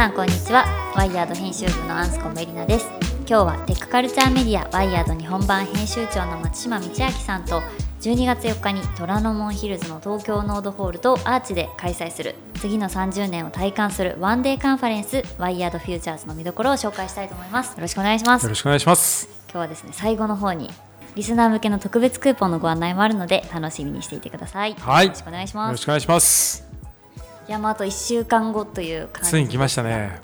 [0.00, 0.64] 皆さんこんにちは
[0.96, 2.86] WIRED 編集部のアンスコメリナです
[3.28, 7.60] 今日はテックカルチャーメディア WIRED 日本版編集長の松島倫明さんと
[8.00, 20.70] 12月8日に虎ノ門ヒルズの TOKYO NODE HALL と ARCH で開催する次の30年を体感するワンデーカンファレンスワイヤードフューチャーズの見どころを紹介したいと思いますよろしくお願いしますよろしくお願いします今日はですね最後の方に
[21.14, 24.72] リスナー向けの特別クーポンのご案内もあるので楽しみにしていてください。
[24.74, 25.68] はい、よろしくお願いします。
[25.68, 26.69] よろしくお願いします。
[27.48, 30.18] いや、まあ、あと1週間後という感じついに来ましたね。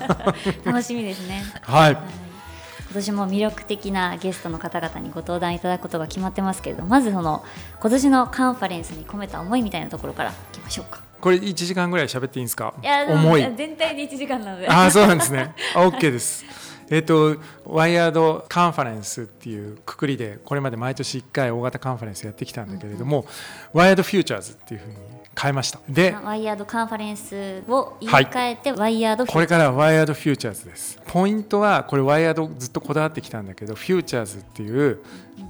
[0.64, 1.42] 楽しみですね。
[1.62, 1.92] はい。
[1.92, 7.44] 今年も魅力的なゲストの方々にご登壇いただくことが決まってますけれどまずその
[7.80, 12.72] 今年のカンファレンスに込めた思いみたいなところからいきましょうかこれ1時間ぐらい喋っていいんですか？
[12.82, 13.42] いやでも重い。
[13.56, 15.52] 全体で1時間なのでああ、そうなんですね。
[15.74, 16.46] あ OK です。
[16.90, 23.26] えっ、と、ワイヤードカンファレンスっていうくくりで、これまで毎年1回大型カンファレンスやってきたんだけれども、
[23.72, 24.96] ワイヤードフューチャーズっていうふうに
[25.40, 25.78] 変えました。
[25.88, 31.00] で、 WIRED カンファレンスを言い換えて、ワイヤードフューチャーズこれからはワイヤードフューチャーズです。
[31.06, 34.98] ポイントは、これ WIRED ずっとこだわってきたんだけど、フューチャーズっていう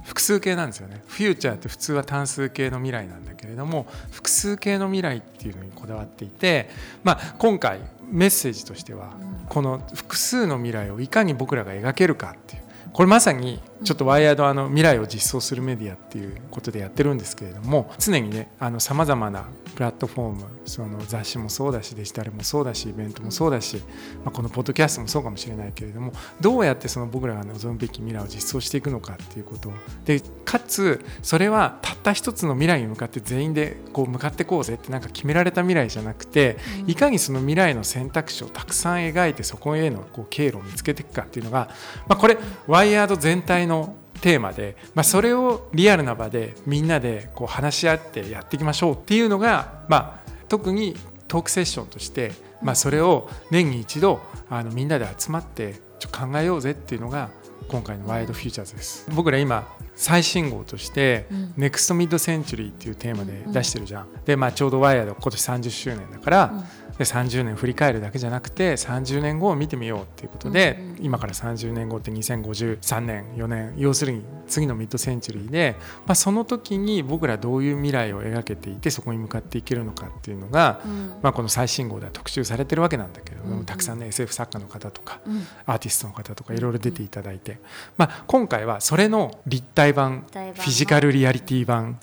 [0.03, 1.01] 複数形なんですよね。
[1.07, 6.69] フューチャーって普通は単数形の未来なんだけれども、複数形の未来っていうのにこだわっていて、
[7.03, 7.79] まあ、今回
[8.09, 9.13] メッセージとしては、
[9.47, 12.63] この複数の未来をいかに僕らが描けるかっていう。
[12.91, 18.49] これまさにちょっと WIRED あの未来を実装するメディアっていうことでやってるんですけれども常にね
[18.79, 23.77] さまざまなプラットフォームその雑誌もそうだしデジタルもそうだしイベントもそうだし、
[24.23, 29.71] まあ、このポッドキャストもそうかもしれないけれどもどうやってその僕らが望むべき未来を実装していくのかっていうこと
[30.05, 41.69] でかつそれはたった一つの未来に向かって全員でこう向かってこうぜってなんか決められた未来じゃなくていかにその未来の選択肢をたくさん描いてそこへのこう経路を見つけていくかっていうのが、
[42.07, 42.37] まあ、これ
[42.67, 50.95] ワイヤード全体のテーマで、まあ、それをリアルな場でみんなでこう話し合ってやっていきましょうっていうのが、まあ、特に
[51.27, 52.31] トークセッションとして、
[52.61, 54.19] まあ、それを年に一度
[54.49, 57.29] あのみんなで集まってちょ考えようぜっていうのが
[57.67, 59.07] 今回のワイドフューチャーズです。
[59.13, 66.63] 僕ら今最新号として、 Next Mid-Century っていうテーマで出してるじゃん、で、まあ、ちょうど WIRED 今年30周年だから、
[66.99, 80.81] で30年振り返るだけじゃなくて30年後を見てみようっていうことで、今から30年後って2053、4年要するに次のミッドセンチュリーで、まあ、その時に僕らどういう未来を描けていてそこに向かっていけるのかっていうのが、
[81.21, 85.21] まあ、この最新号では特集されてるわけなんだけれども、たくさんね SF 作家の方とか、
[85.65, 87.59] アーティストの方とかいろいろ出ていただいて、
[87.97, 91.97] まあ、今回はそれの立体版フィジカルリアリティ版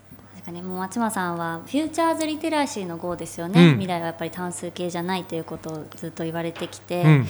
[0.47, 3.73] かね、もう松間さんはフューチャーズリテラシーの号ですよね、うん。
[3.73, 7.27] 未来はやっぱり単数形じゃないということをずっと言われてきて、うん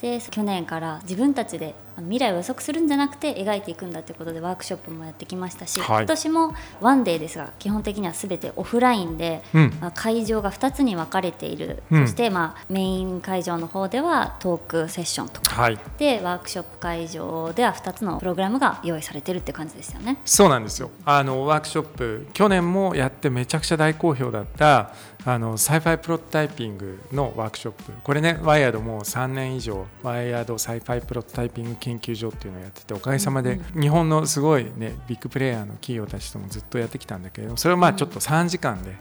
[0.00, 5.96] で去年から自分たちで未来を予測するんじゃなくて描いていくんだということでワークショップもやってきましたし、はい。
[6.00, 9.78] 今年もワンデーですが基本的には全てオフラインで、うん。
[9.80, 12.06] まあ、会場が2つに分かれている、うん。
[12.06, 15.54] そして、まあ、メイン会場の方ではトークセッションとか。
[15.54, 15.78] はい。
[15.98, 20.18] でワークショップ会場では2つのプログラムが用意されてるって感じですよね。
[20.24, 20.90] そうなんですよ。
[21.06, 24.92] あのワークショップ去年もやってめちゃくちゃ大好評だった
[25.26, 27.92] あの Sci-Fi プロトタイピングのワークショップ。
[28.04, 38.94] これね WIRED もう3年以上 WIRED Sci-Fi プロトタイピング研究所っていうのをやってておかげさまで日本のすごいねビッグプレイヤーの企業たちともずっとやってきたんだけれどもそれをまあちょっと3時間で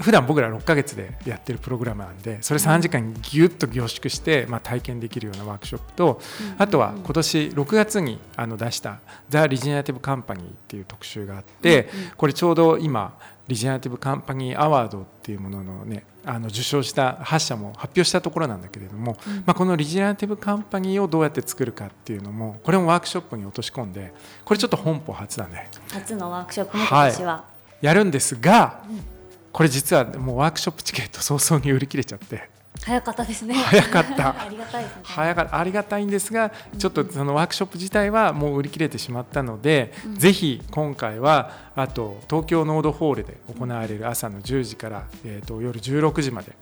[0.00, 6.20] 普段僕ら6ヶ月でやってるプログラムなんでそれ3時間にギュッと凝縮してまあ体験できるようなワークショップと
[6.58, 13.18] あとは今年6月にあの出した「ザ・リジェネラティブ・カンパニー」っていう特集があってこれちょうど今
[13.52, 24.14] リジェネラティブ・カンパニー・アワードっていうもののねあの受賞した8社も発表したところなんだけれども、まあ、このリジェネラティブ・カンパニーをどうやって作るかっていうのもこれもワークショップに落とし込んで
[24.44, 25.68] これちょっと本邦初だね。
[25.90, 27.44] 初のワークショップも今年は、
[27.82, 28.82] やるんですが
[29.52, 32.51] これ実はもうワークショップチケット早々に売り切れちゃって。
[32.84, 33.54] 早かった ですね。
[33.54, 34.42] 早かった。
[34.42, 35.00] ありがたいですね。
[35.04, 46.52] 早かありがたいんですがちょっとそのワークショップ自体はもう売り切れてしまったので、ぜひ今回はあと東京ノードホールで行われる朝の10時から、えー、と夜16時まで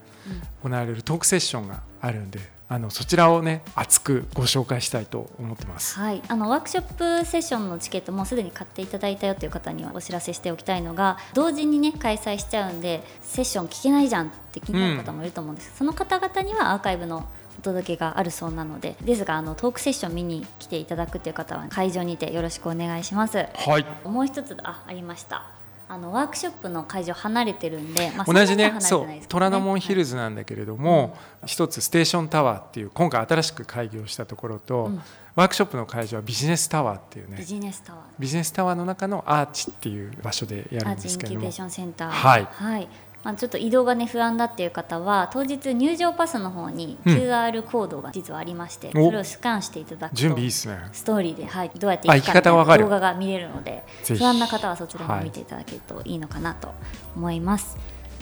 [0.62, 5.98] 行われるトークセッションがあるんであのそちらをね熱くご紹介したいと思ってます。
[5.98, 17.26] はい、あのワークショップセッションのチケットもすでに買っていただいたよという方にはお知らせしておきたいのが同時にね開催しちゃうんでセッション聞けないじゃんって気になる方もいると思うんです、その方々にはアーカイブの
[17.58, 23.36] お届けがあるそうなのでですがあのトークセッション見に来ていただくという方は会場にてよろしくお願いします。
[23.36, 24.08] はい。
[24.08, 25.59] もう一つあありました
[25.92, 35.02] あのワークショップの会場離れてるんで、まあ同じねそう虎ノ門ヒルズなんだけれども、一つステーションタワーっていう今回新しく開業したところと、うん。
[35.34, 37.38] ワークショップの会場はビジネスタワーっていうね。
[37.38, 38.02] ビジネスタワー。
[38.20, 42.10] ビジネスタワーの中のアーチっていう場所でやるんアーチインキュベーションセンター。
[42.10, 42.88] はい
[43.22, 47.16] まあ、ちょっと移動がね不安だっていう方は当日入場パスの方にうん。
[47.16, 49.06] QR コードが実はありまして、お。
[49.06, 50.78] それをスキャンしていただくと準備いいっすね。
[50.92, 56.72] ストーリーで、はい、どうやってあ行くか行き方がわか動画が見れるので不安な方はそちらも見ていただけるといいのかなと
[57.16, 57.76] 思います。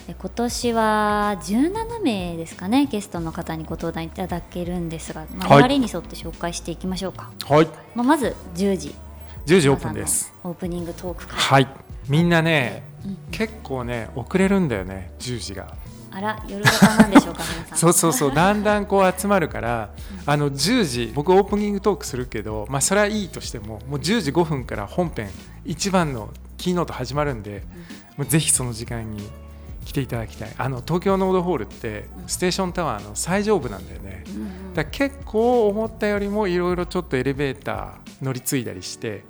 [0.09, 5.62] で今年は17名ですかねゲストの方にご登壇いただけるんですが、まあ、はい。
[5.65, 7.67] 流れに沿って紹介していきましょうか、はい。
[7.95, 8.95] まあ、まず10時。
[9.47, 10.35] 10時オープンです。
[10.45, 13.16] オープニングトークから、はいみんなね、うん。
[13.31, 15.75] 結構ね遅れるんだよね10時が。
[16.10, 17.78] あら夜型なんでしょうか皆さん。
[17.78, 19.90] そうそうそうだんだんこう集まるから
[20.26, 25.28] あの10時僕オープニングトークするけどまあそれはいいとしてももう10時5分から本編
[25.64, 27.62] 一番のキーノート始まるんで
[28.16, 29.28] もうぜひその時間に
[29.84, 30.52] 来ていただきたい。
[30.58, 34.25] あの東京ノードホールってステーションタワーの最上部なんだよね。
[34.26, 34.75] うんうん。
[34.75, 39.25] だ結構思ったよりもいろいろちょっとエレベーター乗り継いだりして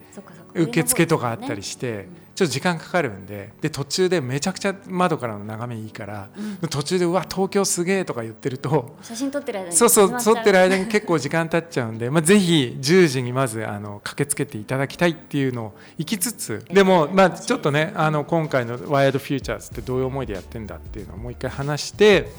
[0.54, 6.28] 受付とかあったりして、うんちょっと時間かかるんでで途中でめちゃくちゃ窓からの眺めいいから、
[6.62, 6.68] うん。
[6.68, 22.30] 途中で「うわ東京すげえ」とか言ってると写真撮ってる間にそうそう撮ってる間に結構時間経っちゃうんで、まあ、ぜひ10時にまずあの駆けつけていただきたいっていうのを行きつつでも、まあ、ちょっとねあの今回の「ワイヤードフューチャーズ」ってどういう思いでやってんだっていうのをもう一回話して、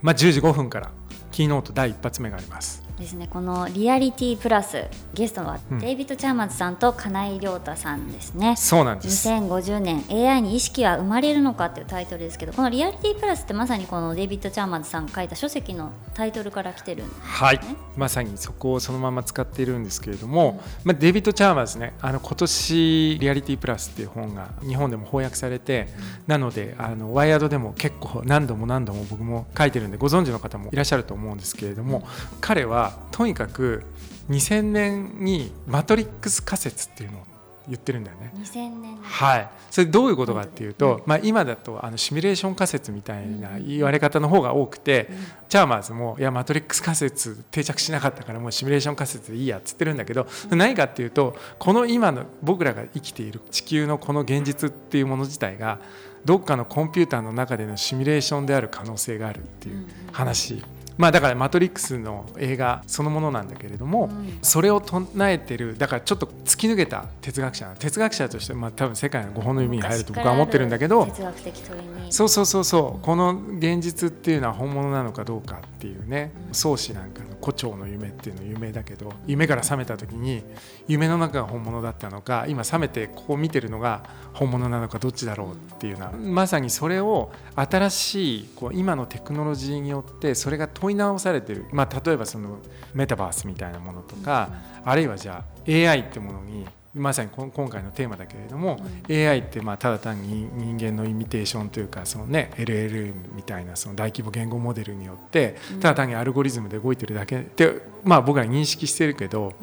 [0.00, 0.92] まあ、10時5分から
[1.32, 2.83] キーノート第一発目があります。
[2.98, 5.78] ですねこのリアリティプラスゲストはうん。
[5.78, 9.28] デイビッド・チャーマンズさんと金井亮太さんですね、そうなんです。
[9.28, 17.58] 2050年 AI に意識は生まれるのかっていうタイトルですけどこのリアリティプラスってまさにこのデイビッド・チャーマンズさんが書いた書籍のタイトルから来てるんですはい。
[17.58, 25.88] ね、まさにそこをそのまま使っているんですけれども、まあ、デイビッド・チャーマーズねあの今年「リアリティプラス」っていう本が日本でも翻訳されて、
[26.26, 32.06] なのであのワイヤードでも結構何度も何度も僕も書いてるんでご存知の方もいらっしゃると思うんですけれども、
[32.40, 33.84] 彼はとにかく
[34.28, 37.22] 2000年に「マトリックス仮説」っていうのを
[37.68, 38.32] 言ってるんだよね。
[38.36, 45.08] 2000年はい、それどういうことかっていうと、まあ、今だとあのシミュレーション仮説みたいな言われ方の方が多くて、
[45.48, 55.78] チャーマーズもいやマトリックス仮説定着しなかったからもうシミュレーション仮説でいいやっつってるんだけど、何かっていうとこの今の僕らが生きている地球のこの現実っていうもの自体が
[56.24, 60.62] どっかのコンピューターの中でのシミュレーションである可能性があるっていう話。
[60.96, 64.38] まあ、だから「マトリックス」の映画そのものなんだけれども、うん。
[64.42, 72.12] それを唱えてるだからちょっと突き抜けた哲学者哲学者として、まあ、多分世界の5本の指に入ると僕は思ってるんだけど哲学的問いに。
[72.12, 73.04] そうそうそうそう。
[73.04, 80.42] この現実っていうのは本物なのかどうかっていうね宗師なんかの胡蝶の夢っていうの有名だけど夢から覚めた時に
[80.88, 84.04] 夢の中が本物だったのか今覚めてここを見てるのが
[84.34, 92.58] 本物なのかどっちだろうっていうのはまさにそれを新しいこう今のテクノロジーによってそれが問い直されてる、まあ、例えばその
[92.92, 94.50] メタバースみたいなものとか
[94.84, 98.78] あるいはじゃあ AI ってものにまさに今回のテーマだけれども、
[99.10, 109.54] AI ってまあただ単に人間のイミテーションというかその、ね、LLM みたいなその大規模言語モデルによってただ単にアルゴリズムで動いてるだけって、まあ、僕ら認識してるけど、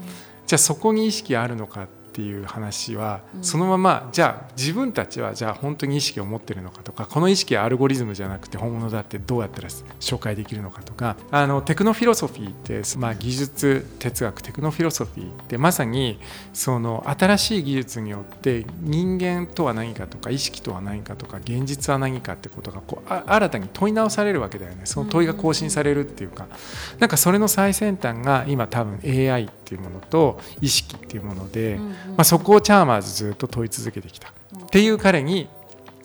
[0.46, 16.20] じゃあそこに意識あるのかっていう話は、そのままじゃあ自分たちはじゃあ本当に意識を持ってるのかとかこの意識はアルゴリズムじゃなくて本物だってどうやったら紹介できるのかとかあのテクノフィロソフィーって、まあ、技術哲学テクノフィロソフィーってまさに
[16.54, 24.82] その新しい技術によって人間とは何かとか意識とは何かとか現実は何かってことがこうあ新たに問い直されるわけだよね。
[24.86, 26.48] その問いが更新されるっていうか。
[27.00, 31.90] なんかそれの最先端が今多分 AI っていうものと意識っていうもので、うんうん。
[31.92, 34.30] まあ、そこをチャーマーズずっと問い続けてきた。
[34.30, 35.50] っていう彼に、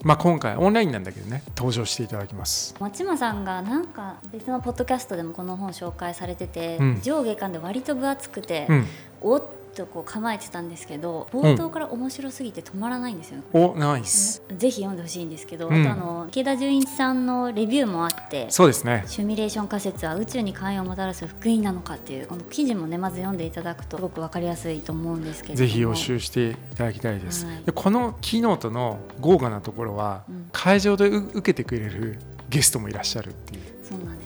[0.02, 2.74] まあ、今回オンラインなんだけどね登場していただきます。
[2.78, 8.86] 松間さんがなんか別のポッドキャストでもこの本紹介されてて、うん上下巻で割と分厚くて、うん、
[9.20, 9.44] おっ
[9.76, 14.42] とこう構えてたんですけど冒頭から面白すぎて止まらないんですよ、おナイス。
[14.56, 15.82] ぜひ読んでほしいんですけど、うん。
[15.82, 19.04] あとあの池田純一さんのレビューもあってそうですね。
[19.06, 25.68] シミュレーション仮説は宇宙に関与をもたらす福音なのかっていうこの記事もねまず読んでいただくとすごく分かりやすいと思うんですけれども。
[25.68, 27.62] ぜひ予習していただきたいです、はい。
[27.64, 30.48] でこのキーノートの豪華なところは、うん。
[30.52, 32.18] 会場でう受けてくれる
[32.48, 33.62] ゲストもいらっしゃるっていう。
[33.82, 34.25] そうなんで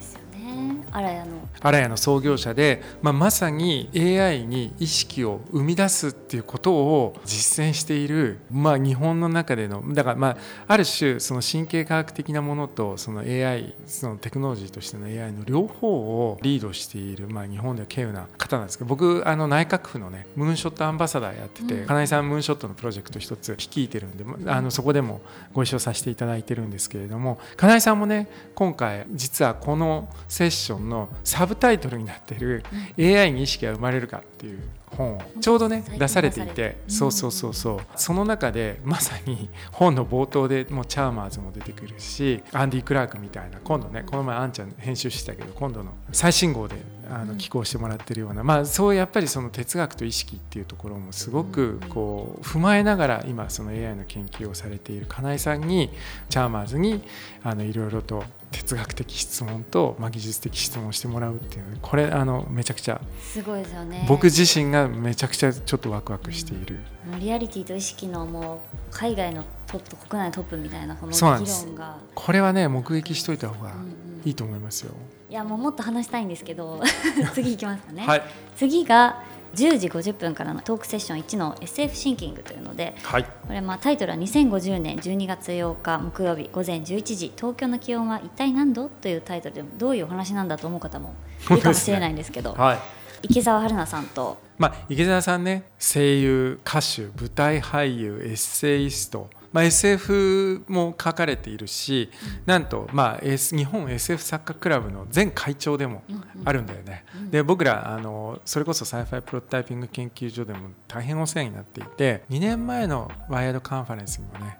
[0.91, 1.31] よねあらやの。
[1.61, 21.87] アラヤの創業者で、まあ、まさに AI に意識を生み出すっていうことを実践している、まあ、日本の中でのだから、まあ、ある種その神経科学的なものとその AI そのテクノロジーとしての AI の両方をリードしている、まあ、日本では稀有な方なんですけど僕あの内閣府のねムーンショットアンバサダーやってて、うん。
[21.87, 25.21] 金井さんムーンショットのプロジェクト一つ率いてるんでまあのそこでも
[25.53, 32.63] ご一緒させていただいてるんですけれども金井さんもね今回実はこのセッションのサブタイトルになっている
[32.97, 34.59] AI に意識が生まれるかっていう
[34.97, 37.79] 本をちょうどね出されていてそうそうそうそう。
[37.95, 46.75] その中でまさに本の冒頭でもうチャーマーズも出てくるしアンディ・クラークみたいな今度ねこの前あんちゃん編集してたけど今度の最新号で
[47.09, 55.89] あの寄稿してもらってるようなまあそうやっぱりその哲学と意識っていうところもすごくこう踏まえながら今その AI の研究をされている金井さんに
[56.29, 57.01] チャーマーズに
[57.43, 64.05] あのいろいろと哲学的質問と、まあ、技術的質問をしてもらうっていうこれあのめちゃくちゃすごいですよね。
[64.07, 66.79] 僕自身がめちゃくちゃちょっとワクワクしている、
[67.09, 71.65] もうリアリティと意識のもう海外のトップ国内のトップみたいなこの議そうなんです。
[71.65, 74.01] 論がこれはね目撃しといた方がうんうん。
[74.23, 74.93] いいと思いますよ。
[75.29, 76.81] いやもうもっと話したいんですけど
[77.33, 78.23] 次行きますかね、はい、
[78.57, 79.23] 次が
[79.55, 91.13] 10時50分からのトークセッション1の SF シンキングというのではい、これまあタイトルは2050年12月8日木曜日午前11時東京の気温は一体何度というタイトルでどういうお話なんだと思う方も
[91.51, 92.79] いるかもしれないんですけどはい。
[93.23, 102.09] 池澤春菜さんとまあ、池澤さんね声優歌手舞台俳優エッセイスト、まあ、SF も書かれているし、
[102.45, 106.03] なんと、まあ、S 日本 SF 作家クラブの前会長でも
[106.45, 107.05] あるんだよね。
[107.29, 114.57] で僕らあのそれこそサイファイプロトタイピング研究所でも大変お世話になっていて2年前のワイヤードカンファレンスにもね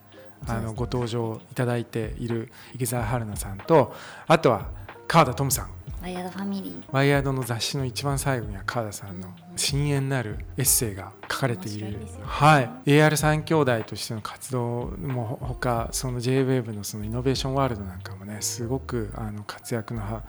[0.47, 3.93] あのご登場いただいている池澤春菜さんと
[4.27, 4.69] あとは
[5.07, 5.69] 川田トムさん。
[6.01, 6.83] ワイヤードファミリー。
[6.91, 11.87] ワイヤードの雑誌の一番最後には川田さんの深遠なるエッセイが書かれている。
[11.89, 11.97] いね。
[12.23, 20.23] はい、AR3 兄弟としての活動もほかその JWAVE のそのイノベーションワールドなんかもねすごくあの活躍のは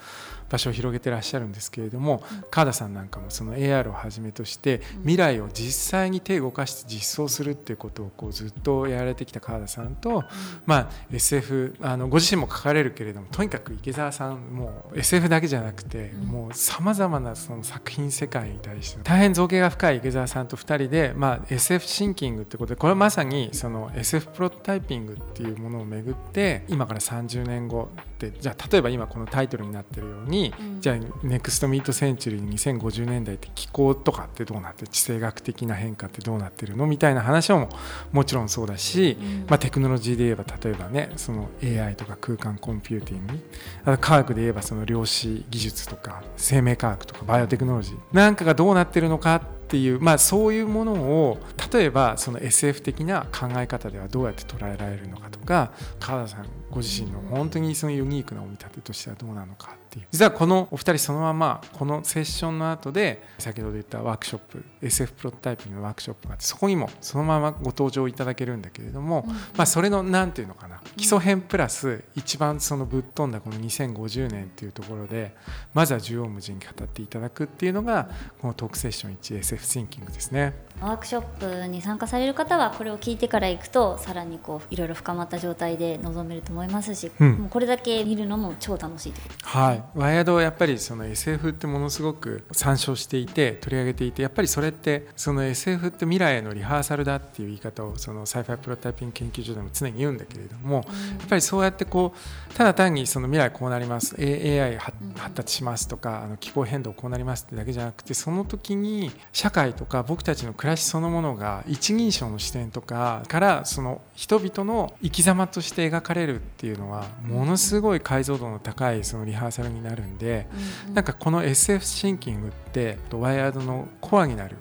[0.52, 10.24] 場所を広げてらっしゃるんですけれども、川田さんなんかもその AR をはじめとして未来を実際に手を動かして実装するっていうことをこうずっとやられてきた川田さんと、
[10.66, 30.80] まあ、SF あのご自身も書かれるけれどもとにかく池澤さんもう SF だけじゃなくて、もうさまざまなその作品世界に対して大変造形が深い池澤さんと2人で、まあ、SF シンキングってことでこれはまさにその SF プロトタイピングっていうものをめぐって今から30年後ってじゃあ例えば今このタイトルになってるように、うん。
[30.80, 37.68] じゃあネクストミートセンチュリー2050年代って気候とかってどうなって地政学的な変化ってどうなってるのみたいな話も
[38.12, 39.46] もちろんそうだし、うん。
[39.48, 43.38] まあ、テクノロジーで言えば例えばねその AI とか空間コンピューティング
[43.84, 49.40] あと科学で言えばその量子技術とか生命科学とかバイオテクノロジーなんかがどうなってるのかっ
[49.72, 51.38] ていう、まあ、そういうものを
[51.72, 60.06] 例えばその SF 的な考え方ではどうやって捉えられるのかとか川田さんご自身の本当にそのユニークなお見立てとしてはどうなのかっていう。
[60.10, 75.34] 実はこのお二人そのままこのセッションの後で先ほど言ったワークショップ SF プロトタイピングのワークショップがあってそこにもそのままご登場いただけるんだけれども、まあ、それの何ていうのかな基礎編プラス一番そのぶっ飛んだこの2050年っていうところで
[75.74, 78.08] まずは縦横無尽に語っていただくっていうのが
[78.40, 80.54] このトークセッション 1SF シンキングですね。
[80.82, 81.22] ワークショッ
[81.62, 87.32] プに参加される方はこれを聞いてから行くとさらにこういろいろ深まった状態で臨めると思いますし、うん。
[87.38, 100.84] もうこれだけ見るのも超楽しいとはい、ワイヤードはやっぱりその SF ってものすごく参照していて取り上げていてやっぱりそれってその SF って未来へのリハーサルだっていう言い方をそのサイファイプロトタイピング研究所でも常に言うんだけれども、やっ
[101.28, 104.16] ぱりそうやってこうただ単にその未来こうなります。
[104.18, 120.46] A- AI は発達しますとかあの気候変動こうなりますってだけじゃなくてその時に社会とか僕たちの暮らしそのものが一人称の視点とかからその人々の生き様として描かれるっていうのはものすごい解像度の高いそのリハーサルになるんで、
[120.94, 124.56] なんかこの SF シンキングってワイヤードのコアになる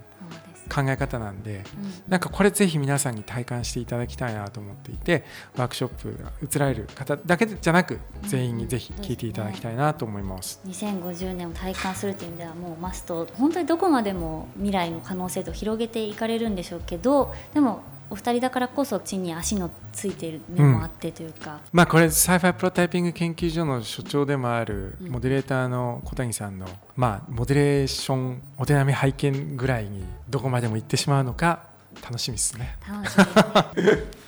[0.71, 1.63] 考え方なんでうん。
[2.07, 5.25] なんかこれぜひ皆さんに体感していただきたいなと思っていて
[5.57, 10.61] ワークショップが移られる方だけじゃなく全員にぜひ聞いていただきたいなと思います。
[10.67, 13.27] 2050年を体感するという意味ではもうマスト。
[13.33, 25.11] 本当にどこまでも未来の可能性と広げていかれるんでしょうけどでもお二人だからこそ地に足のついている面もあってというか、まあこれサイファイプロトタイピング研究所の所長でもあるうん。
[25.11, 31.63] モデレーターの小谷さんのまあモデレーションお手並み拝見ぐらいにどこまでも行ってしまうのか
[32.03, 32.77] 楽しみですね。
[32.85, 34.20] 楽しみ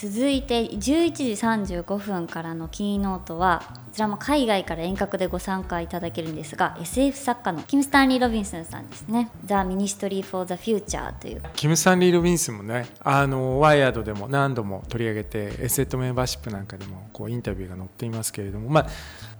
[0.00, 1.24] 続いて11時
[1.72, 11.42] 35分からのキーノートはこちらも海外から遠隔でご参加いただけるんですが SF 作家のキム・スタンリー・ロビンソンさんですね「The Ministry for the Future」という。
[11.56, 18.86] キム・サンリー・ロビンスもねあのワイヤードでも何度も取り上げてエセットメンバーシップなんかでもこうインタビューが載っていますけれども、まあ、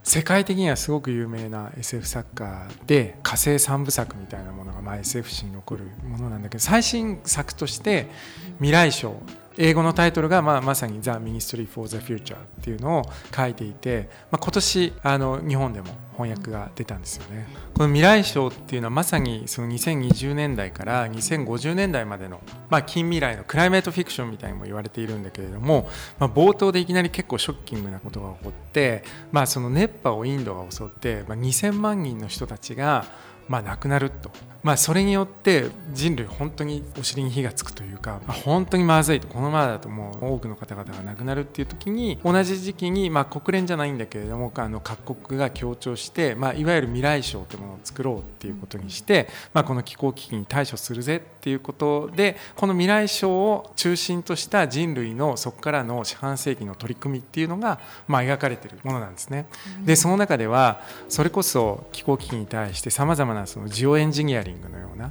[0.02, 8.08] 世界的にはすごく有名な SF 作家で火星三部作みたいなものが、まあ、SF 史に残るものなんだけど最新作として
[8.58, 9.14] 「未来賞」
[9.58, 13.02] 英語のタイトルが、まあ、まさに「The Ministry for the Future」っていうのを
[13.34, 17.48] 書いていて、まあ、今年あの日本でも翻訳が出たんですよね。
[17.74, 25.88] この未来賞っていうのはまさにその2020年代から2050年代までの、まあ、近未来のクライメートフィクションみたいにも言われているんだけれども、
[26.18, 33.04] まあ、冒頭でいきなり結構ショッキングなことが起こって、まあ、その熱波をインドが襲って、まあ、2000万人の人たちが
[33.48, 34.30] まあ、亡くなると、
[34.62, 59.46] まあ、それによって人類本当にお尻に火がつくというか、まあ、本当にまずいとこのままだともう多くの方々が亡くなるっていう時に同じ時期に、まあ、国連じゃないんだけれどもあの各国が協調して、まあ、いわゆる未来賞というものを作ろうっていうことにして、まあ、この気候危機に対処するぜっていうことでこの未来賞を中心とした人類のそこからの四半世紀の取り組みっていうのが、まあ、描かれているものなんですね。
[59.84, 65.10] でその中ではそれこそ気候危機に対してさまざまなそのジオエンジニアリングのような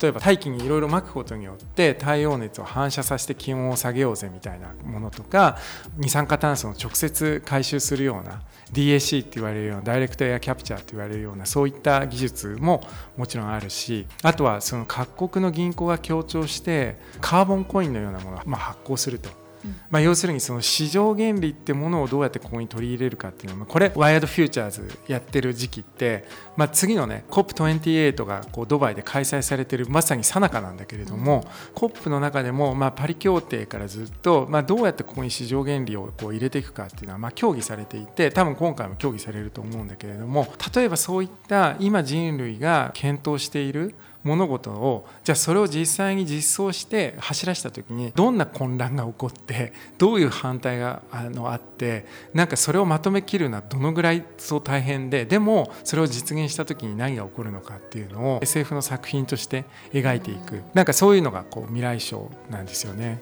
[0.00, 5.58] 例えば大気にいろいろまくことによって太陽熱を反射させて気温を下げようぜみたいなものとか
[5.96, 12.82] 二酸化炭素を直接回収するような DAC って言われるようなダイレクトエアキャプチャーって言われるようなそういった技術も
[13.16, 19.43] もちろんあるしあとはその各国の銀行が協調してカーボンコインのようなものを発行すると。
[19.90, 23.60] まあ、要するにその市場原理ってものをどうやってここに取り入れるかっていうの。
[23.60, 26.24] はこれワイヤードフューチャーズやってる時期って、
[26.56, 43.94] まあ、次のね COP28 がこうドバイで開催されてるまさにさなかなんだけれども、うん、COP の中でもまあパリ協定からずっとまあどうやってここに市場原理をこう入れていくかっていうのはまあ協議されていて多分今回も協議されると思うんだけれども例えばそういった今人類が検討している
[44.24, 63.20] 物事をじゃあそれを実際に実装して走らせた時にどんな混乱が起こって どういう反対があのあってなんかそれをまとめきるのはどのぐらいそう大変ででもそれを実現した時に何が起こるのかっていうのを SF の作品として描いていくなんかそういうのがこう未来賞なんですよね。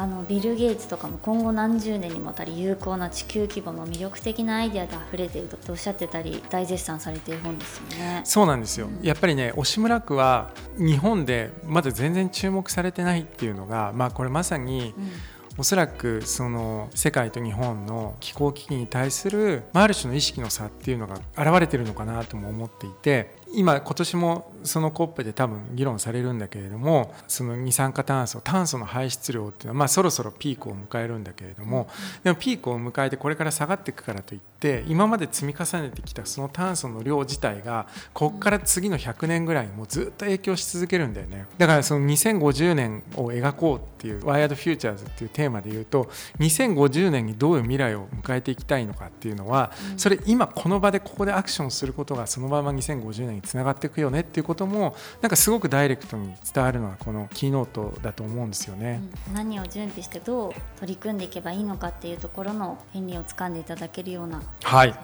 [0.00, 8.22] あのビル・ゲイツとかも今後何十年にもわたり有効な地球規模の魅力的なアイデアで溢れているとおっしゃってたり大絶賛されている本ですよね。
[8.24, 15.10] そうなんですよ、うん、やっぱりね押村区は日本でまだ全然注目されてないっていうのが、まあ、これまさに、うん。
[15.58, 31.88] おそらくその世界と日本の気候危機に対する、あ、る種の意識の差っていうのが現れてるのかなとも思っていて今今年もその COP で多分議論されるんだけれどもその二酸化炭素炭素の排出量っていうのはまあそろそろピークを迎えるんだけれども
[32.22, 41.46] でもピークを迎えてこれから下がっていくからといって今まで積み重ねてきたその炭素の量自体がここから次の100年ぐらいもうずっと影響し続けるんだよね。
[41.58, 64.94] だからその2050年を描こうっていう「ワイヤード・フューチャーズ」っていうテーマで言うと2050年にどういう未来を迎えていきたいのかっていうのはそれ今この場でここでアクションすることがそのまま2050年につながっていくよねっていうこともなんかすごくダイレクトに伝わるのはこのキーノートだと思うんですよね、うん、何を準備してどう取り組んでいけばいいのかっていうところの権利を掴んでいただけるようなはい。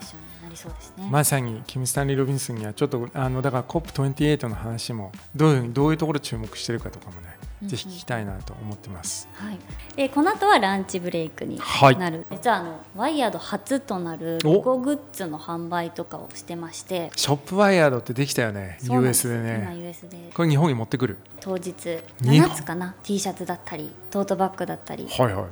[1.10, 9.28] まさにキム・スタンリー・ロビンスンにはちょっとあのだから COP28 の話もどういうどういうところ注目してるかとかもねぜひ聞きたいなと思ってます。
[9.34, 9.58] はい。
[9.96, 12.18] でこの後はランチブレイクになる。
[12.18, 17.10] はい、実はあのワイヤード初となるロゴグッズの販売とかをしてまして。
[17.16, 18.78] ショップワイヤードってできたよね。
[18.82, 19.60] US でね。
[19.62, 20.30] 今 US で。
[20.34, 21.18] これ日本に持ってくる。
[21.40, 21.72] 当日
[22.20, 22.94] 7つかな。
[23.02, 25.08] T シャツだったり、トートバッグだったり。
[25.08, 25.44] はいはい。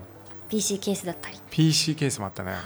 [0.49, 1.39] PC ケースだったり。
[1.51, 2.53] PC ケースもあったね。
[2.53, 2.61] はい。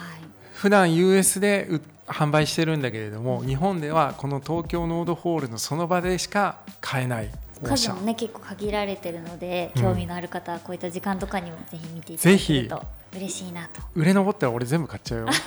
[0.55, 1.69] 普段 US で
[2.09, 7.31] 販売してるんだけれども、日本ではこの東京ノードホールのその場でしか買えない
[7.67, 12.83] 数もね結構限られてるので興味のある方はこういった時間とかにもぜひ見ていただけると
[13.17, 13.81] 嬉しいなと。
[13.95, 15.27] 売れ残ったら俺全部買っちゃうよ。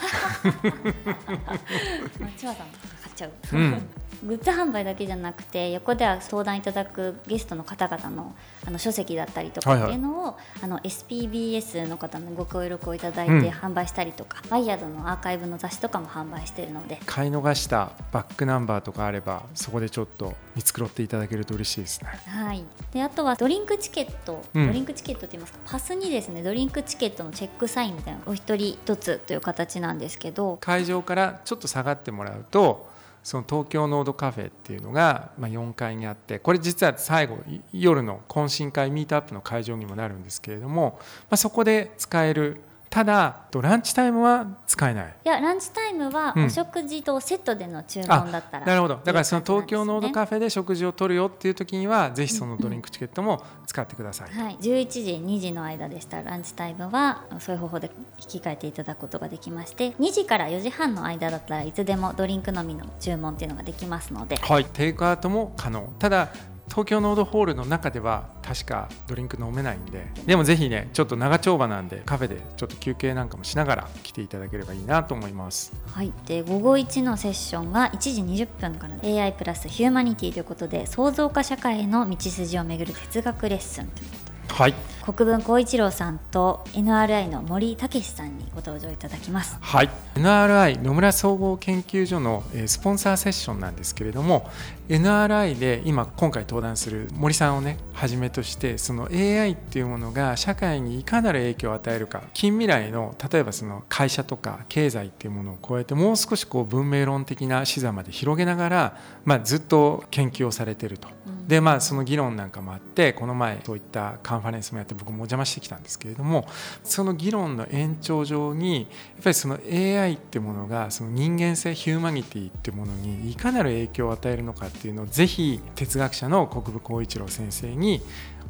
[2.37, 2.67] 千葉さん買
[3.09, 3.89] っちゃう、うん
[4.23, 16.99] グッズ販売だけじゃなくて横では相談いただくゲストの方々のあの書籍だったりとかっていうのを、はいはい、あの SPBS の方のご協力をいただいて販売したりとか、うん、ワイヤードのアーカイブの雑誌とかも販売しているので。
[17.05, 22.09] 買い逃したバックナンバーとかあればそこでちょっと見繕っていただけると嬉しいですね。
[22.27, 25.59] はい、であとはドリンクチケット、うん、ドリンクチケットといいますか？
[25.65, 30.57] パスにですねドリンクチケットのチェックサインみたいなお一人一つという形なんですけど。
[30.61, 32.90] 会場からちょっと下がってもらうと
[33.23, 37.37] その TOKYO NODE CAFE っていうのが、4階にあってこれ実は最後
[37.71, 40.97] 夜の懇親会ミートアップの会場にもなるんですけれども、
[41.29, 45.15] まあ、そこで使えるただランチタイムは使えない。
[45.23, 48.95] いやランチタイムはお食事とセットでの注文だったら、うん、なるほど。
[48.95, 64.35] だからその東京ノードカフェで食事をとるよっていう時にはぜひそのドリンクチケットも使ってください、はい、11時2時の間でしたランチタイムはそういう方法で引き換えていただくことができまして2時から4時半の間だったらいつでもドリンクのみの注文っていうのができますので。
[64.35, 64.65] はい。
[64.65, 65.87] テイクアウトも可能。
[65.97, 66.29] ただ
[66.71, 75.73] 東京ノードホールの中では確かドリンク飲めないんででもぜひねちょっと長丁場なんでカフェでちょっと休憩なんかもしながら来ていただければいいなと思います。
[75.87, 83.87] はい、で午後1のセッションが1時20分から AI プラスヒューマニティということで創造化社会への道筋をめぐる哲学レッスン。
[83.87, 84.09] という
[84.51, 84.73] はい。
[85.01, 89.57] 国分光一郎さんと NRI の森武さんにご登場いただきます。
[89.59, 89.89] はい。
[90.15, 94.49] NRI 野村総合研究所のえースポンサーセッションなんですけれども
[94.89, 111.07] NRI で今今回登壇する森さんをねはじめとしてその AI っていうものが社会にいかなる影響を与えるか近未来の例えばその会社とか経済っていうものを超えてもう少しこう文明論的な視座まで広げながら、まあ、ずっと研究をされてると。
[111.47, 116.47] でまあその議論なんかもあってこの前そういったカンファレンスもやって僕もお邪魔してきたんですけれども
[116.83, 128.01] その議論の延長上にやっぱりその AI ってものがその人間性ヒューマニティってものにいかなる影響を与えるのかっていうのをぜひ哲学者の国分光一郎先生に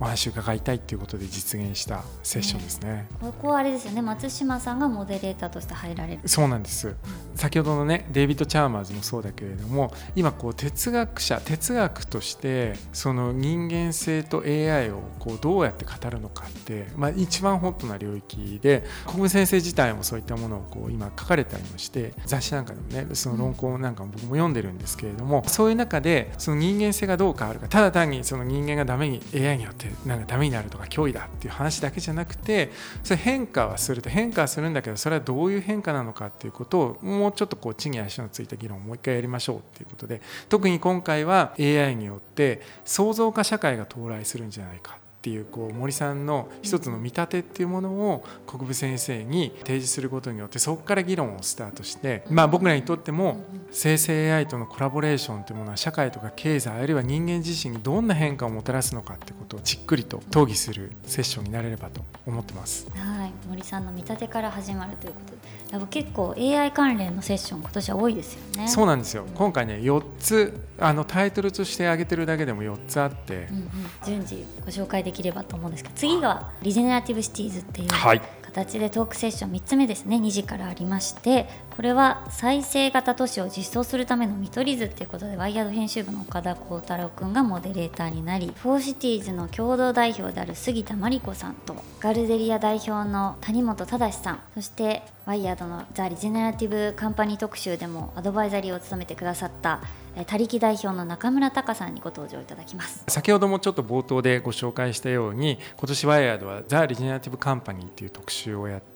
[0.02, 3.08] お話を伺いたいということで実現したセッションですね。
[3.22, 4.02] ここはあれですよね。
[4.02, 6.28] 松島さんがモデレーターとして入られる。
[6.28, 6.96] そうなんです。
[7.36, 32.72] 先ほどのねデイビッド・チャーマーズもそうだけれども今こう哲学者哲学としてその人間性と AI をこうどうやって語るのかって、まあ、一番ホットな領域で国分先生自体もそういったものをこう今書かれたりもして雑誌なんかでもねその論考なんかも僕も読んでるんですけれどもそういう中でその人間性がどう変わるかただ単にその人間がダメに AI によってなんかダメになるとか脅威だっていう話だけじゃなくて
[33.04, 62.88] それ変化はすると変化はするんだけどそれはどういう変化なのかっていうことをもうちょっとこう地に足のついた議論をもう一回やりましょうっていうことで特に今回は AI によって創造化社会が到来するんじゃないかっていうこう森さんの一つの見立てっていうものを国分先生に提示することによってそこから議論をスタートして、まあ、僕らにとっても生成 AI とのコラボレーションというものは社会とか経済あるいは人間自身にどんな変化をもたらすのかってことをじっくりと討議するセッションになれればと思ってます。
[62.90, 63.32] はい。
[63.48, 65.38] 森さんの見立てから始まるということで
[65.72, 68.68] やっぱ結構 AI 関連のセッション今年は多いですよね。
[68.68, 69.26] そうなんですよ。
[69.36, 73.48] 今回ね4つあのタイトルとして挙げてるだけでも4つあって。
[73.50, 73.70] うんうん、
[74.06, 80.18] 順次ご紹介できればと思うんですけど次がリジェネラティブシティーズっていうはい形でトークセッション3つ目ですね。
[80.18, 99.82] 2時からありましてこれは再生型都市を実装するための見取り図っていうことでワイヤード編集部の岡田弘太郎くんがモデレーターになり for Cities の共同代表である杉田真理子さんとガルデリア代表の谷本正さんそして WIRED のザ・リジェネラティブカンパニー特集でもアドバイザリーを務めてくださった
[100.28, 103.04] 他力代表の中村隆さんにご登場いただきます。
[103.08, 108.91] 先ほどもちょっと冒頭でご紹介したように今年ワイヤードはザ・リジェネラティブ・カンパニーっていう特集をやって、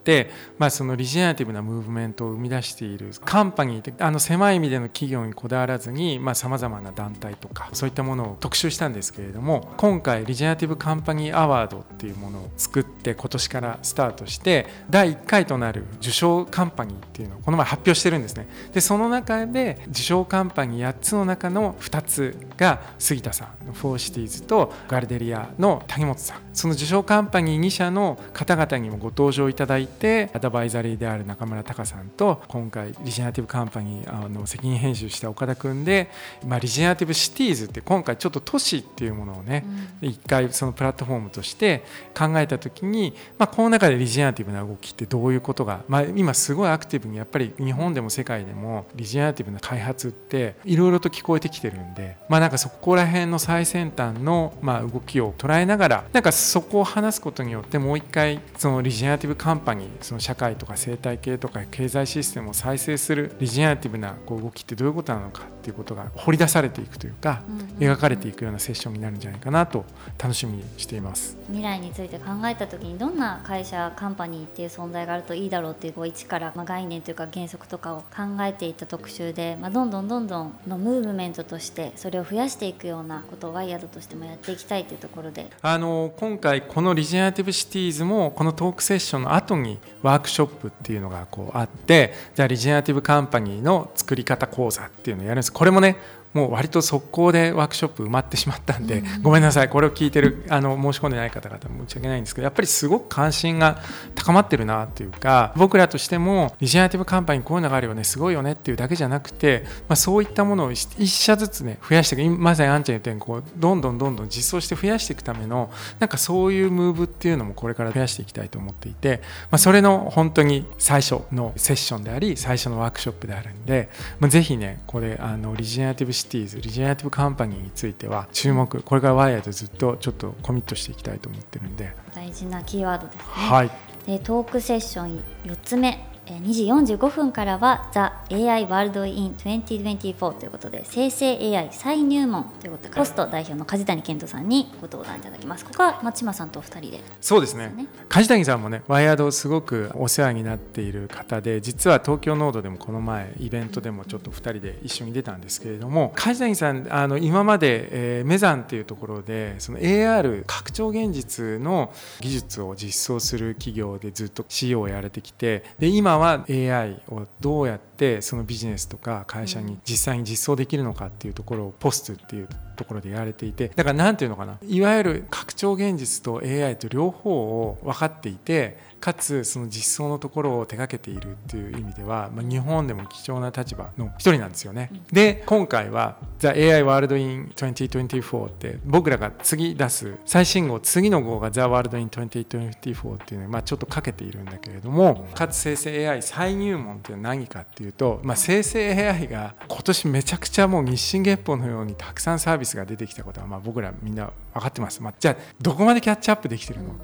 [0.58, 18.48] まあ、そのリジェネラティブなムーブメントを生み出しているカンパニーってあの狭い意味での企業にこだわらずにさまざ、まな団体とかそういったものを特集したんですけれども今回リジェネラティブ・カンパニー・アワードっていうものを作って今年からスタートして第1回となる受賞カンパニーっていうのをこの前発表してるんですね。
[18.74, 26.40] でその中で受賞カンパニー8つの中の2つが杉田さんの for Cities とガルデリアの谷本さん。
[26.54, 29.95] その受賞カンパニー2社の方々にもご登場いただいて
[30.34, 36.10] アドバイザリーである中村隆さんと今回リジェネラティブカンパニーあの責任編集した岡田君で、
[36.46, 39.66] まあ、リジェネラティブシティーズって今回ちょっと都市っていうものをね、
[40.02, 41.84] 一回そのプラットフォームとして
[42.18, 67.42] 考えた時に、まあ、この中でリジェネラティブな動きってどういうことが、まあ、今すごいアクティブにやっぱり日本でも世界でもリジェネラティブな開発っていろいろと聞こえてきてるんで、まあ、なんかそこら辺の最先端のまあ動きを捉えながらなんかそこを話すことによってもう一回そのリジェネラティブカンパニーその社会とか生態系とか経済システムを再生するリジェネラティブなこう動きってどういうことなのかっていうことが掘り出されていくというか
[67.80, 69.86] 描かれていくようなセッションになるんじゃないかなと
[70.22, 71.38] 楽しみにしています。
[71.48, 95.54] 未来について考えた時にどんな会社カンパニーっていう存在があるといいだろうっていうこう一から、まあ、概念というか原則とかを考えていった特集で、まあ、どんどんどんどんのムーブメントとしてそれを増やしていくようなことをワイヤードとしてもやっていきたいというところであの今回このリジェネラティブシティーズもこのトークセッションの後にワークショップっていうのがこうあってじゃあリジェネラティブカンパニーの作り方講座っていうのをやるんです。
[95.54, 95.98] これもね
[96.36, 103.80] もう割と速攻でワークショップ埋まってしまったんで、ごめんなさいこれを聞いてるあの申し込んでない方々申し訳ないんですけどやっぱりすごく関心が
[104.14, 119.22] 高まってるなっていうか僕らとしてもリジェネラティブカンパニーこういうのがあるよねすごいよねっていうだけじゃなくて、まあ、そういったものを一社ずつね増やしていくまさにあんちゃん言ったようにこうどんどんどんどん実装して増やしていくためのなんかそういうムーブっていうのもこれから増やしていきたいと思っていて、
[119.52, 128.82] まあ、それの本当に最初のセッションであり最初のワークショップであるんで、まあ、ぜひねこれあのリジェネラティブシシティーズリジェネラティブカンパニーについては注目。
[128.82, 131.94] これからワイヤーでずっとちょっとコミットしていきたいと思ってるんで。
[132.14, 133.24] 大事なキーワードですね。
[133.26, 133.72] はい。
[134.08, 135.90] でトークセッション4つ目。
[135.90, 137.90] えー2時45分からは
[138.30, 145.66] 「The AI World in 2024」ということで生成 AI 再入門ということでポスト代表の梶谷健人さんにご登壇いただきます。
[145.66, 147.00] ここは松島さんとお二人で。
[147.22, 147.74] そうですね。
[147.76, 147.88] ね。
[148.10, 174.58] 梶谷さんもねワイヤードすごくお世話になっている方で実は東京ノードでもこの前イベントでもちょっと2人で一緒に出たんですけれども梶谷さんあの今まで、えーメザンっていうところでその AR 拡張現実の技術を実装する企業でずっと CEO をやられてきてで今は AI をどうやってそのビジネスとか会社に実際に実装できるのかっていうところをポストっていうところでやられていてだから何ていうのかな。
[174.68, 184.90] いわゆる拡張現実と AI と両方を分かっていてかつその実装のところを手掛けているっていう意味では、まあ、日本でも貴重な立場の一人なんですよね。
[185.12, 206.96] で今回は「The AI World in 2024」って僕らが次出す最新号次の号が「The World in 2024」っていうのに、まあ、ちょっとかけているんだけれどもかつ生成 AI 再入門っていうのは何かっていうと、まあ、生成 AI が今年めちゃくちゃもう日進月歩のようにたくさんサービスが出てきたことは、まあ、僕らみんな分かってます、まあ、じゃあどこまでキャッチアップできてるの、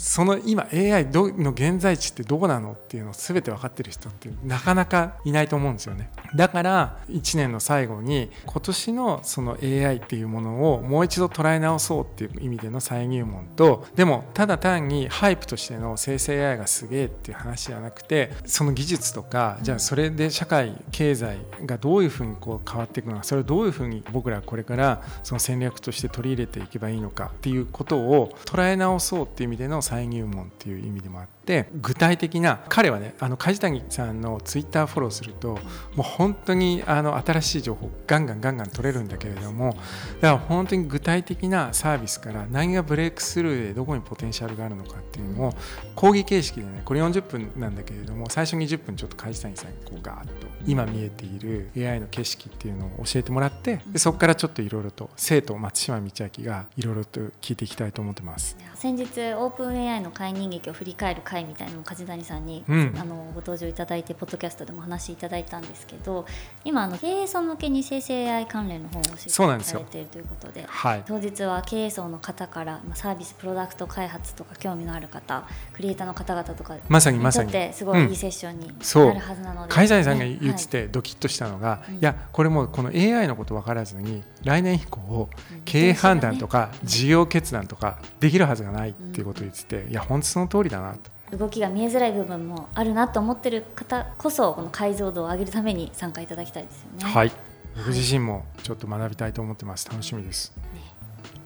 [0.00, 6.10] その今 AI どの現在地ってどこなのっていうのを全て分かってる人ってなかなかいないと思うんですよね。
[6.34, 21.36] だから1年の最後に今年のその AI っていうものをもう一度捉え直そうっていう意味での再入門とでもただ単にハイプとしての生成 AI がすげえっていう話じゃなくてその技術とかじゃあそれで社会経済
[21.66, 31.39] がどういうふうにこう変わっていくのかそれをどういうふうに僕らこれからその戦略として取り入れていけばいいのかっていうことを捉え直そうっていう意味での再入門っていう意味でもあって
[31.80, 35.58] 具体的な彼はねあの梶谷さんのツイッターフォローすると
[35.94, 39.80] もう本当にあの新しい情報ガンガンガンガン取れるんだけれどもだか
[40.20, 45.54] ら本当に具体的なサービスから何がブレイクスルーでどこにポテンシャルがあるのかっていうのを
[45.96, 58.56] 講義形式でねこれ40分なんだけれども最初20分ちょっと梶谷さんにこうガーッと今見えている AI の景色っていうのを教えてもらってでそこからちょっといろいろと生徒松島道明がいろいろと聞いていきたいと思ってます。
[58.74, 62.94] 先日オープン AI の解任劇を振り返る会みたいなのを梶谷さんに、うん。
[62.98, 66.26] あのご登場いただいてポッドキャストでもお話しいただいたんですけど
[66.64, 71.02] 今あの経営層向けに生成 AI 関連の本を出版されているということではい。
[71.06, 77.50] 当日は経営層の方からまあサービスプロダクト開発とか興味のある方クリエイターの方々とかまさにまさに。
[77.50, 78.72] にとってすごいいいセッションにな
[79.14, 86.88] るはずなので、梶谷さんがね言ってはいてドキッとしたのが、うんいやこれもうこの AI のこと分からずに来年以降うん経営判断とかうん。
[86.88, 97.04] 事業決断とかできるはずがないっていうことを言ってていや本当その通りだなと動きが見えづらい部分もあるなと思ってる方こそこの解像度を上げるために参加いただきたいですよね。
[97.04, 97.32] はい。
[97.76, 99.88] 僕自身もちょっと学びたいと思ってます。
[99.88, 100.52] 楽しみです。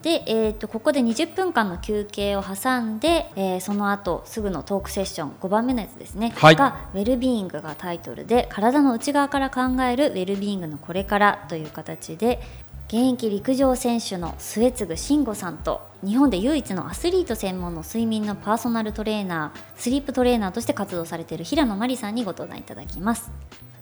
[0.01, 6.55] で、えー、とここで20分間の休憩を挟んで、えーその後すぐのトークセッション5番目のやつですね、はい。
[6.55, 12.39] が「ウェルビーイング」がタイトルで体の内側から考えるウェルビーイングのこれからという形で
[12.95, 23.29] 現役陸上選手の末次慎吾さんと日本で唯一のアスリート専門の睡眠のパーソナルトレーナースリープトレーナーとして活動されている平野真理さんにご登壇いただきます。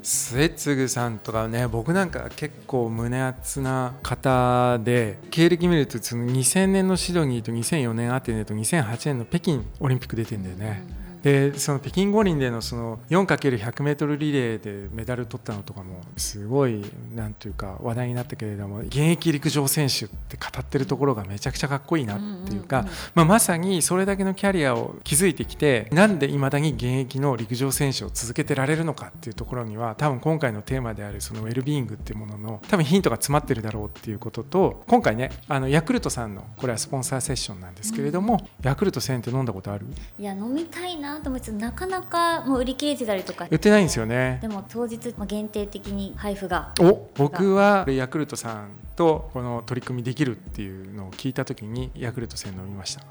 [0.01, 11.02] 末次さんとかね僕なんか結構胸熱な方で経歴見るとその2000年のシドニーと2004年アテネと2008年の北京オリンピック出てんだよね。
[11.23, 16.83] でその北京五輪でのその 4×100m リレーでメダル取ったのとかもすごい
[17.15, 39.85] なんというか話題になったけれども現役陸上選手って語ってるところがめちゃくちゃかっこいいなっていうか、まあ、まさにそれだけのキャリアを築いてきてなんでいまだに現役の陸上選手を続けてられるのかっていうところには多分今回のテーマであるそのウェルビーイングっていうものの多分ヒントが詰まってるだろうっていうことと今回ねあのヤクルトさんのこれはスポンサーセッションなんですけれども、ヤクルト1000って飲んだことある？
[40.19, 43.47] いや飲みたいなと思いつつなかなかもう売り切れてたりとか。
[43.49, 44.39] 売ってないんですよね。
[44.41, 46.73] でも当日まあ限定的に配布が。
[46.79, 53.03] お僕はヤクルトさんとこの取り組みできるっていうのを聞いた時にヤクルト1000飲みました。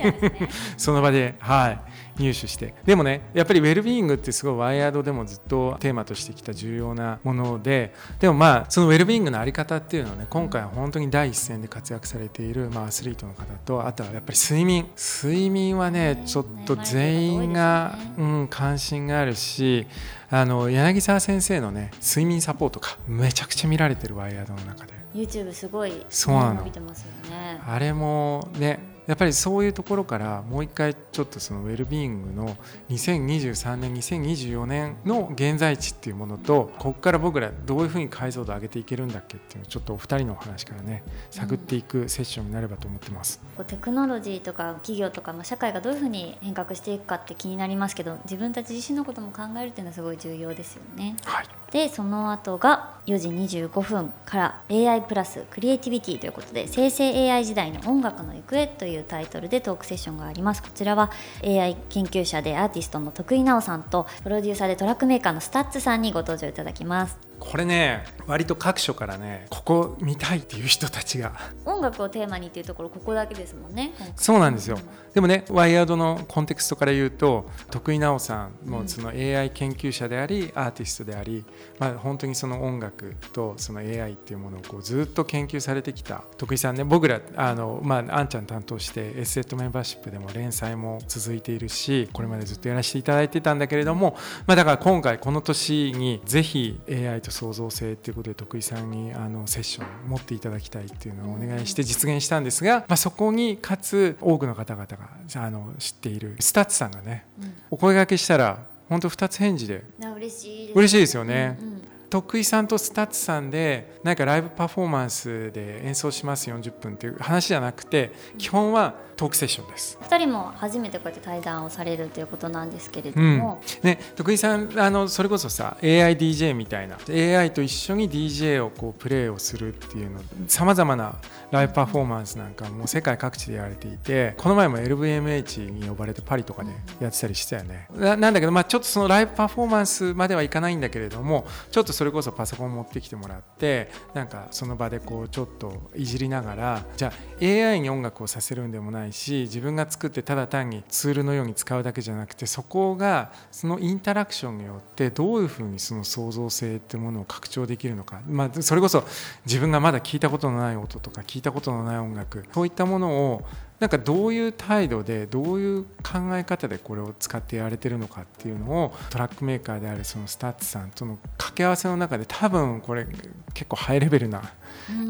[0.76, 1.70] その場で、は
[2.16, 2.74] い、入手して。
[2.84, 14.86] でもねやっぱりウェルビーイングってすごいワイヤードでもずっとテーマとしてきた重要なものででもまあそのウェルビーイングのあり方っていうのはね今回は本当に第一線で活躍されている、まあ、アスリートの方とあとはやっぱり睡眠。
[14.96, 19.86] 睡眠はねねちょっと全員が、うん、関心があるし
[20.32, 24.92] あの柳沢先生のね睡眠サポートかめちゃくちゃ見られてるワイヤードの中で。
[25.12, 26.54] YouTube すごい、ね、そうなの。
[26.54, 27.60] 伸びてますよね。
[27.66, 28.78] あれもね
[29.10, 32.56] やっぱりそういうところからもう一回ちょっとそのウェルビーイングの
[32.90, 43.40] 2023年2024年の現在地っていうものとここから僕らどういうふうに解像度上げていけるんだっけっていうのをちょっとお二人のお話からね探っていくセッションになればと思ってます。
[43.56, 51.16] こうテクノロジーとか企業とか、まあ、社会がどういうふうに変革していくかって気になりますけど自分たち自身のことも考えるっていうのはすごい重要ですよね。
[51.24, 53.28] はい、でその後が4時
[53.60, 60.62] 25分から AI プラスクリエイティビティということで生成 AI 時代の音楽の行方というタイトルでトークセッションがあります。
[60.62, 61.10] こちらは
[61.44, 67.18] AI 研究者でアーティストの徳井直生さんとプロデューサーでトラックメーカーの STUTS さんにご登場いただきます。
[67.38, 71.32] これね割と各所からねここ見たいっていう人たちが。
[71.64, 74.82] 音楽をテーマにっていうところここだけですもんねそうなんですよ、うん、
[75.14, 81.44] でもね WIRED のコンテクストから言うと徳井直生さんもその AI 研究者であり、アーティストであり、
[81.78, 86.22] まあ、本当にその音楽とその AI っていうものをこうずっと研究されてきた。
[86.36, 104.99] 徳井さんね僕らあの、まあ、あんちゃん担当して S セットメンバーシップでも連載も続いているしこれまでずっとやらせていただいてたんだけれども、まあ、だから今回この年にぜひ AI と創造性っていうことで徳井さんにあのセッション持っていただきたいっていうのをお願いして実現したんですが、まあ、そこにかつ多くの方々が
[105.34, 108.58] あの知っている STUTS さんがね、うん、お声がけしたら
[108.88, 109.84] 本当2つ返事で
[110.16, 111.56] 嬉しいです嬉しいですよね。
[111.60, 111.69] うんうん
[112.10, 119.98] 徳井さんと STUTS さんでなんかライブパフォーマンスで演奏します40分っていう話じゃなくて基本はトークセッションです。
[120.00, 126.96] 2人も初めてこうやって対談をされるということなんですけれども、うん、ね、徳井さんあのそれこそさ AIDJ みたいな。
[127.06, 131.16] AI と一緒に DJ をこうプレーをするっていうのさまざまな
[131.50, 137.88] ライブパフォーマンスなんかも世界各地でやられていてこの前も LVMH に呼ばれてパリとかでやってたりしてたよね。
[138.16, 159.04] なんだけど、まあ、ちょっとそのライブパフォーマンスまではいかないんだけれどもちょっとそれこそパソコン持ってきてもらってなんかその場でこうちょっといじりながらじゃあ AI に音楽をさせるんでもないし自分が作ってただ単にツールのように使うだけじゃなくてそこがそのインタラクションによってどういうふうにその創造性っていうものを拡張できるのか、まあ、それこそ
[159.44, 163.42] 自分がまだ聞いたことのない音とか聞いたことのない音楽そういったものを
[163.80, 173.06] なんかどういう態度でどういう考え方でこれを使ってやられてるのかっていうのをトラックメーカーであるその STUTS さんとの掛け合わせの中で多分これ
[173.54, 174.52] 結構ハイレベルな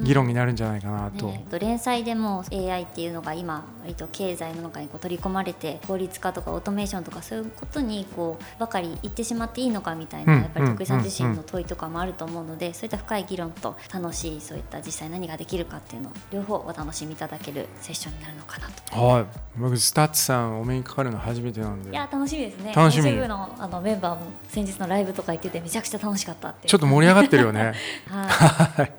[0.02, 1.26] 議論になるんじゃないかなと。
[1.26, 19.06] ね、連載でも AI っていうのが今割と経済の中にこう取り込まれて効率化とかオートメーションとかそういうことにこうばかり言ってしまっていいのかみたいな、やっぱり徳井さん自身の問いとかもあると思うので、そういった深い議論と楽しいそういった実際何ができるかっていうのを両方お楽しみいただけるセッションになるのかなと。
[19.06, 19.26] はい。
[19.56, 21.90] 僕 STUTS さんお目にかかるの初めてなんで。
[21.90, 22.72] いや楽しみですね。
[22.74, 23.10] 楽しみ。
[23.30, 27.74] のあのメンバーも先日のライブとか行っててめちゃくちゃ楽しかったってちょっと盛り上がってるよね。
[28.08, 28.92] はい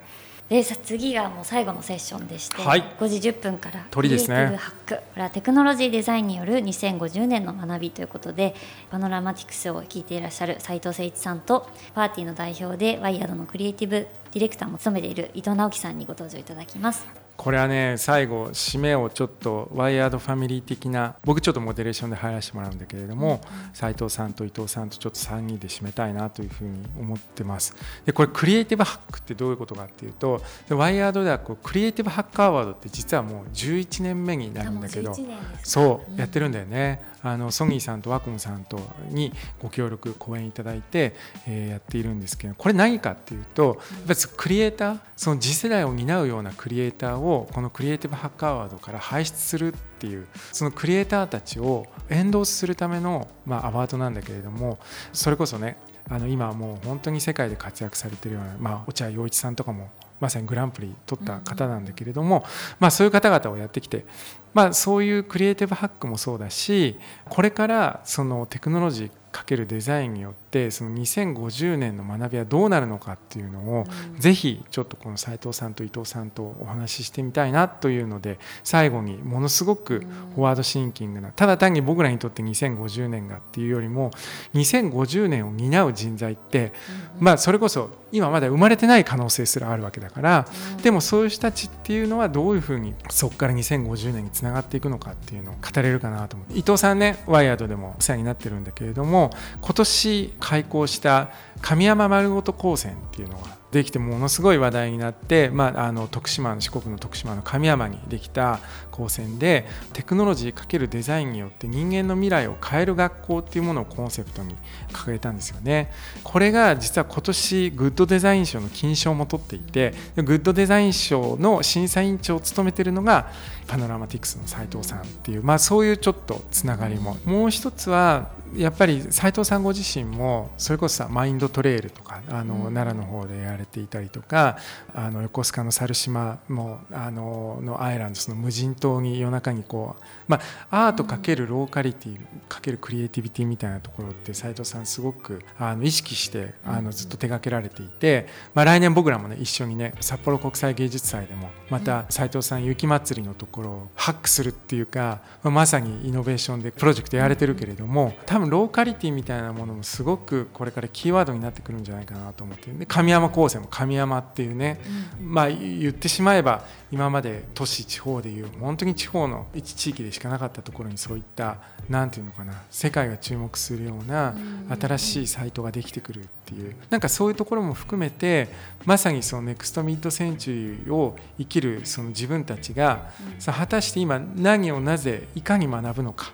[0.51, 4.57] で次がもう最後のセッションでして、はい、5時10分からトリですね。
[4.57, 4.95] ハック。
[4.97, 8.53] これはテクノロジーデザインによる2050年の学びということで
[8.89, 23.41] パノラマティクスを率いていらっしゃる齋藤精一さんとパーティーの代表で WIRED のクリエイティブディレクターも務めている伊藤直樹さんにご登場いただきますこれはね最後締めをちょっとワイヤードファミリー的な僕ちょっとモデレーションで入らせてもらうんだけれども
[23.73, 27.75] 斉、うん、藤さんと伊藤さんとちょっと3人で締めたいなというふうに思ってます。
[28.05, 35.15] でこれクリエイティブハックってどういうことかっていうとワイヤードではこうクリエイティブハッカーアワードって実はもう11年目になるんだけど
[35.63, 38.79] そう、やってるんだよねあのソニーさんとワコムさんと
[39.09, 39.31] に
[39.61, 41.13] ご協力講演いただいて、
[41.47, 54.79] えー、やっているんですけどこれ何かっていうとやっぱりクリエイターその次世代を担うようなクリエイターをこのクリエイティブハッカーアワードから輩出するっていうそのクリエイターたちをエンドースするための、まあ、アワードなんだけれども
[55.13, 55.77] それこそね
[56.09, 59.89] あの今もう本当に世界で活躍されてるような、まあ、落合陽一さんとかも
[60.21, 62.45] まさにグランプリ取った方なんだけれども、
[62.79, 64.05] まあ、そういう方々をやってきて
[64.53, 80.01] まあ、そういうクリエイティブハックもそうだしこれからそのテクノロジーかけるデザインによってその2050年の学びはどうなるのかっていうのを、うん、ぜひちょっとこの斉藤さんと伊藤さんとお話ししてみたいなというので最後にものすごく
[80.35, 84.11] フォワードシンキングなただ単に僕らにとって2050年がっていうよりも
[84.53, 86.73] 2050年を担う人材って、
[87.17, 101.29] うん、まあそれこそ今まだ生まれてない可能性すらあるわけだから、うん、でもそういう人たちっていうのはどういうふうにそこから2050年につながっていくのかっていうのを語れるかなと思って伊藤さんねワイヤードでもお世話になってるんだけれども今年開校した
[101.61, 108.59] 神山丸ごと高専っていうのができてものすごい話題になって、まあ、あの徳島の四国の徳島の神山にできた
[108.91, 114.55] 高専でテクノロジー×デザインによって人間の未来を変える学校っていうものをコンセプトに
[114.91, 115.89] 掲げたんですよね。
[116.23, 123.31] これが実は今年グッドデザイン賞の金賞も取っていてグッドデザイン賞の審査委員長を務めてるのが
[123.67, 134.57] パノラマティクスの斉藤さんっていう、まあ、そういうちょっとつながりももう一つはやっぱり斉藤さんご自身もそれこそさマインドトレイルとかあの、奈良の方でやられていたりとか
[134.93, 140.39] あの横須賀の猿島もあののアイランドその無人島に夜中にこう、ま
[140.69, 162.71] あ、アートかけるローカリティかけるクリエイティビティみたいなところって斉藤さんすごくあの意識してあのずっと手掛けられていて、まあ、来年僕らもね一緒にね札幌国際芸術祭でもまた斉藤さん雪まつりのところをハックするっていうか、まさにイノベーションでプロジェクトやられてるけれども多分分ローカリティみたいなものもすごくこれからキーワードになってくるんじゃないかなと思って。
[162.71, 164.79] で神山高専も神山っていうね、
[165.19, 171.57] うん、まあ言ってしまえば今まで都市地方でいう本当に地方の一地域でしかなかったところにそういった
[171.89, 174.35] 何て言うのかな世界が注目するような
[174.79, 178.49] 新しいサイトができてくるっていうなんかそういうところも含めて
[178.85, 186.33] まさにそのネクストミッドセンチュリーを生きるその自分たちが、さ果たして今何をなぜいかに学ぶのか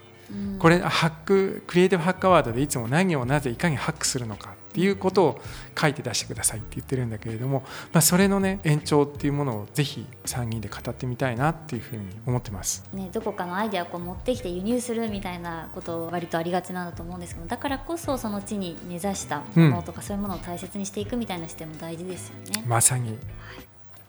[0.60, 5.42] これハッククリエイティブハッカーワードでいつも何をなぜいかにハックするのかっていうことを
[5.80, 7.64] 書いて出してくださいって言ってるんだけれども、
[7.94, 22.64] まあ、それのね延長っていうものをぜひ3人で語ってみたいなっていうふうに思ってます、ね、どこかのアイデアをこう持ってきて輸入するみたいなことを割とありがちなんだと思うんですけどだからこそその地に根ざしたものとか、そういうものを大切にしていくみたいな視点も大事ですよね。
[22.68, 23.18] まさに、はい、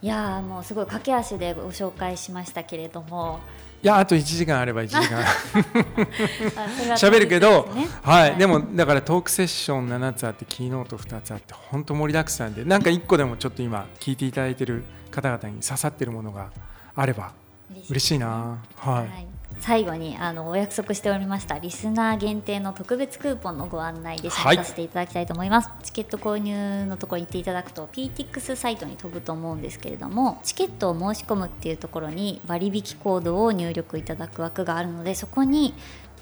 [0.03, 3.39] いやもうすごい駆け足でご紹介しましたけれども
[3.81, 5.23] いやあと1時間あれば1時間。
[6.95, 16.51] 喋るけど、ね、はい、はい、でもだからトークセッション7つあってキーノート2つあって本当盛りだくさんでなんか1個でもちょっと今聞いていただいてる方々に刺さってるものが
[16.95, 17.31] あれば
[17.89, 35.73] 嬉しいな、はい、はい最後にあのお約束しておりましたリスナー限定の特別クーポンのご案内でさせていただきたいと思います、はい、チケット購入のところに行っていただくと PTX サイトに飛ぶと思うんですけれどもチケットを申し込むっていうところに割引コードを入力いただく枠があるのでそこに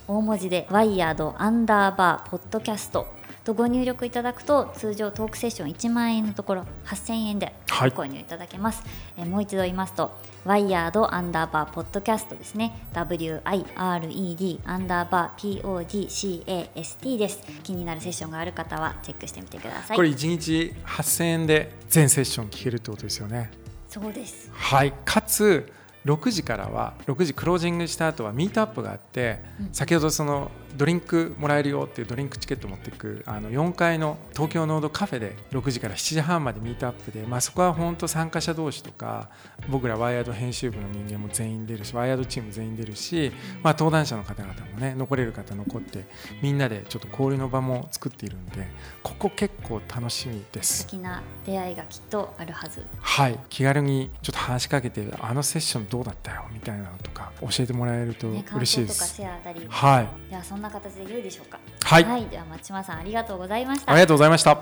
[0.08, 3.08] 大文字でワイヤードアンダーバーポッドキャスト
[3.44, 8.84] とご入力いただくと通常トークセッション1万円のところ8000円でご購入いただけます、
[9.18, 10.12] はい、えもう一度言いますと
[10.46, 12.88] ワイヤードアンダーバーポッドキャストですね。
[12.94, 17.40] WIRED アンダーバー PODCAST です。
[17.64, 19.98] 気になるセッションがある方はチェックしてみてください。
[19.98, 23.52] これ1日8000円で全セッション聞けるってことですよね。
[23.90, 24.50] そうです。
[24.54, 24.94] はい。
[25.04, 25.70] かつ
[26.08, 29.40] 6時からは6時クロージングした後はミートアップがあって、
[29.74, 39.30] 先ほどそのドリンクもらえるよっていうドリンクチケット持っていくあの4階の TOKYO NODE カフェで6時から7時半までミートアップで、まあ、そこは本当参加者同士とか
[39.70, 43.32] 僕ら WIRED 編集部の人間も全員出るし WIRED チーム全員出るし、
[43.64, 46.06] まあ、登壇者の方々もね残れる方残って
[46.42, 48.68] みんなでちょっと交流の場も作っているんで
[49.04, 50.80] ここ結構楽しみです。
[50.80, 52.86] 素敵な出会いがきっとあるはず。
[53.00, 53.40] はい。
[53.50, 59.30] 気軽にちょっと話しかけてあのセッションどうだったよみたいなのとか教えてもらえると嬉しいです、ね、
[59.70, 60.30] はい。
[60.30, 61.60] ではそんな形で良いでしょうか？
[61.84, 63.92] はい、はい、では松島さんありがとうございました。
[63.92, 64.62] ありがとうございました。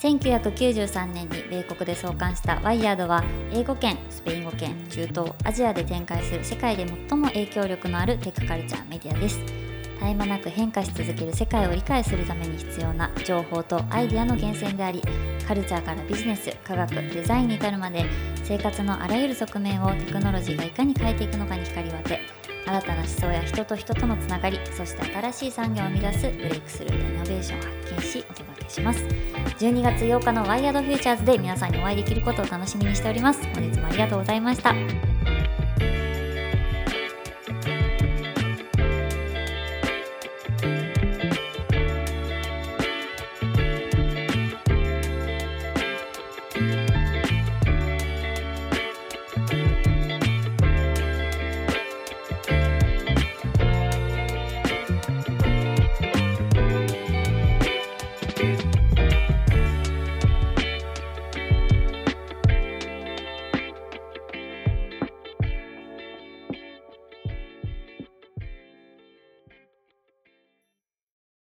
[0.00, 3.22] 1993年に米国で創刊した WIRED は
[3.52, 9.38] 英語圏スペイン語圏中東アジアで展開する世界で最も影響力のあるテックカルチャーメディアです。
[10.00, 15.02] 絶え間なく変化し続ける世界を理解するために必要な情報とアイデアの源泉であり
[15.46, 18.06] カルチャーからビジネス科学デザインに至るまで
[18.42, 22.20] 生活のあらゆる側面をテクノロジーがいかに変えていくのかに光を当て
[22.66, 29.04] 新たな思想や人と人とのつながりそして新しい産業を生み出すブレイクスルーやイノベーションを発見しお届けします。
[29.58, 33.42] 12月8日のワイヤードフューチャーズで皆さんにお会いできることを楽しみにしております。
[33.54, 34.74] 本日もありがとうございました。